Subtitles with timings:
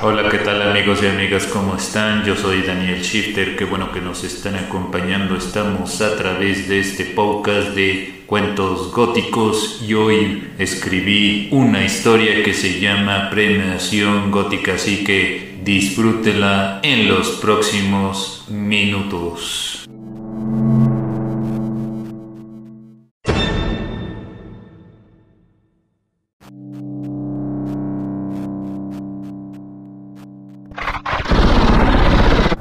[0.00, 1.46] Hola, ¿qué tal amigos y amigas?
[1.46, 2.24] ¿Cómo están?
[2.24, 5.34] Yo soy Daniel Shifter, qué bueno que nos están acompañando.
[5.36, 12.54] Estamos a través de este podcast de cuentos góticos y hoy escribí una historia que
[12.54, 19.77] se llama Premiación Gótica, así que disfrútela en los próximos minutos.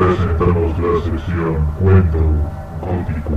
[0.00, 2.18] Presentamos la sección Cuento
[2.80, 3.36] Gótico.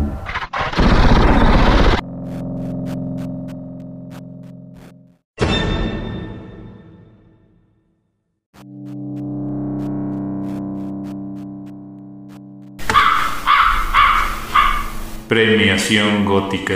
[15.27, 16.75] Premiación Gótica,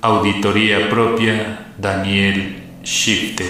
[0.00, 3.46] Auditoría Propia, Daniel Shifter.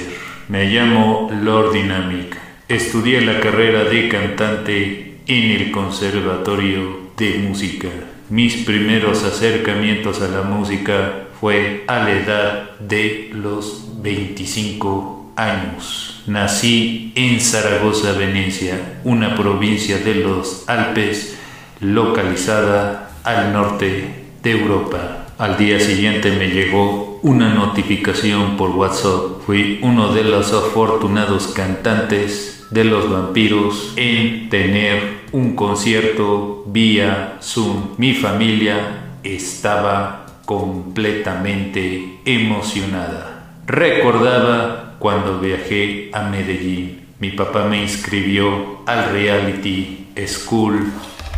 [0.48, 2.36] Me llamo Lord Dynamic.
[2.68, 7.88] Estudié la carrera de cantante en el Conservatorio de Música.
[8.30, 16.22] Mis primeros acercamientos a la música fue a la edad de los 25 años.
[16.26, 21.36] Nací en Zaragoza, Venecia, una provincia de los Alpes
[21.80, 25.26] localizada al norte de Europa.
[25.36, 29.42] Al día siguiente me llegó una notificación por WhatsApp.
[29.44, 37.94] Fui uno de los afortunados cantantes de los vampiros en tener un concierto vía Zoom.
[37.96, 43.60] Mi familia estaba completamente emocionada.
[43.66, 47.06] Recordaba cuando viajé a Medellín.
[47.20, 50.92] Mi papá me inscribió al reality School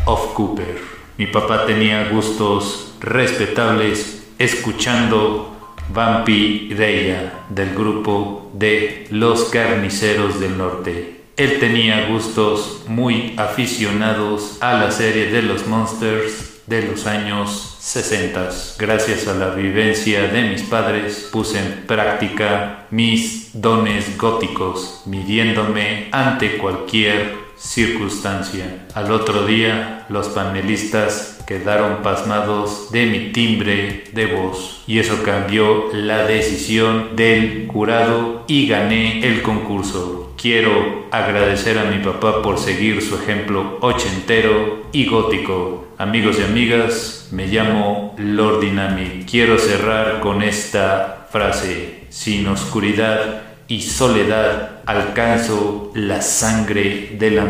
[0.06, 0.78] of Cooper.
[1.18, 11.19] Mi papá tenía gustos respetables escuchando Vampireia del grupo de Los Carniceros del Norte.
[11.40, 18.50] Él tenía gustos muy aficionados a la serie de los Monsters de los años 60.
[18.78, 26.58] Gracias a la vivencia de mis padres puse en práctica mis dones góticos, midiéndome ante
[26.58, 28.86] cualquier circunstancia.
[28.94, 35.86] Al otro día, los panelistas quedaron pasmados de mi timbre de voz y eso cambió
[35.94, 40.19] la decisión del jurado y gané el concurso.
[40.40, 45.88] Quiero agradecer a mi papá por seguir su ejemplo ochentero y gótico.
[45.98, 49.28] Amigos y amigas, me llamo Lord Dynamic.
[49.28, 52.04] Quiero cerrar con esta frase.
[52.08, 57.46] Sin oscuridad y soledad alcanzo la sangre de la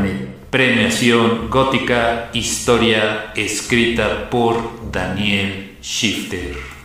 [0.51, 6.80] Premiación gótica, historia escrita por Daniel Shifter.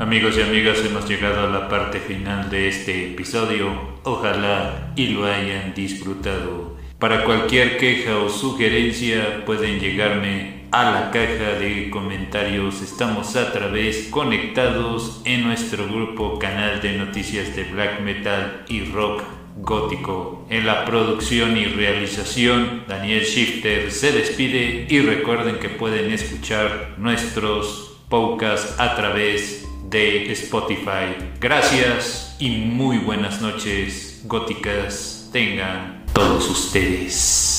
[0.00, 3.98] Amigos y amigas, hemos llegado a la parte final de este episodio.
[4.04, 6.78] Ojalá y lo hayan disfrutado.
[6.98, 12.80] Para cualquier queja o sugerencia pueden llegarme a la caja de comentarios.
[12.80, 19.22] Estamos a través conectados en nuestro grupo canal de noticias de black metal y rock
[19.58, 20.46] gótico.
[20.48, 27.98] En la producción y realización, Daniel Shifter se despide y recuerden que pueden escuchar nuestros
[28.08, 31.16] podcasts a través de Spotify.
[31.40, 37.50] Gracias y muy buenas noches góticas tengan todos ustedes.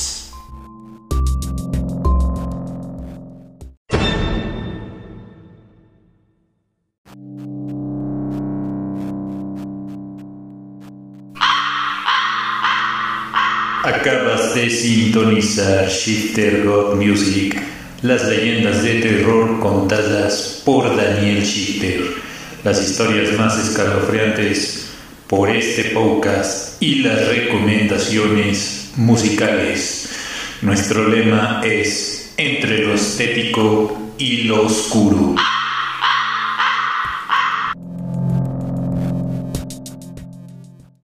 [13.83, 17.61] Acabas de sintonizar Shifter God Music,
[18.01, 22.01] las leyendas de terror contadas por Daniel Shifter,
[22.63, 24.89] las historias más escalofriantes
[25.27, 30.09] por este podcast y las recomendaciones musicales.
[30.63, 35.35] Nuestro lema es entre lo estético y lo oscuro.